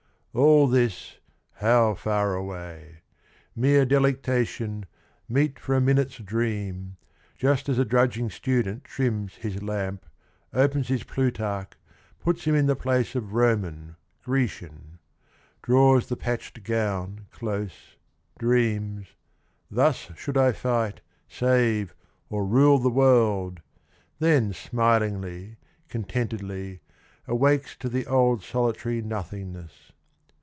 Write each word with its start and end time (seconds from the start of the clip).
All 0.33 0.65
this, 0.67 1.17
how 1.55 1.93
far 1.93 2.35
away! 2.35 3.01
Mere 3.53 3.85
delectation, 3.85 4.85
meet 5.27 5.59
for 5.59 5.75
a 5.75 5.81
minute's 5.81 6.19
dream 6.19 6.95
1— 6.95 6.95
Just 7.37 7.67
as 7.67 7.77
a 7.77 7.83
drudging 7.83 8.29
student 8.29 8.85
trims 8.85 9.35
his 9.35 9.61
lamp, 9.61 10.05
Opens 10.53 10.87
his 10.87 11.03
Plutarch, 11.03 11.73
puts 12.17 12.45
him 12.45 12.55
in 12.55 12.65
the 12.67 12.77
place 12.77 13.13
Of 13.13 13.33
Roman, 13.33 13.97
Grecian; 14.23 14.99
draws 15.61 16.07
the 16.07 16.15
patched 16.15 16.63
gown 16.63 17.25
close, 17.31 17.97
Dreams, 18.39 19.07
'Thus 19.69 20.11
should 20.15 20.37
I 20.37 20.53
fight, 20.53 21.01
save 21.27 21.93
or 22.29 22.45
rule 22.45 22.79
the 22.79 22.89
world 22.89 23.59
I'— 23.59 23.63
Then 24.19 24.53
smilingly, 24.53 25.57
contentedly, 25.89 26.79
awakes 27.27 27.75
To 27.75 27.89
the 27.89 28.07
old 28.07 28.43
solitary 28.43 29.01
nothingness. 29.01 29.91